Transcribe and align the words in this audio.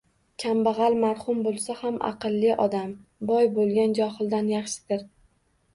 Kambag’al, 0.43 0.95
mahrum 1.03 1.43
bo’lsa 1.49 1.75
ham 1.83 1.99
aqlli 2.09 2.57
odam 2.67 2.97
boy 3.33 3.53
bo’lgan 3.61 3.97
johildan 4.03 4.53
yaxshidir. 4.57 5.11